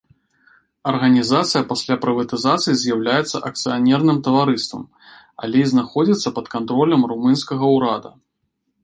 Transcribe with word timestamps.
Арганізацыя 0.91 1.59
пасля 1.73 1.97
прыватызацыі 2.05 2.75
з'яўляецца 2.83 3.41
акцыянерным 3.49 4.17
таварыстам, 4.29 4.83
але 5.45 5.57
і 5.65 5.69
знаходзіцца 5.73 6.35
пад 6.39 6.45
кантролем 6.57 7.01
румынскага 7.13 7.65
ўрада. 7.77 8.11